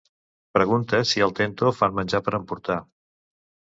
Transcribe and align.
Pregunta 0.57 1.01
si 1.11 1.21
al 1.27 1.35
Tento 1.41 1.73
fan 1.81 1.95
menjar 1.99 2.23
per 2.29 2.37
emportar. 2.39 2.79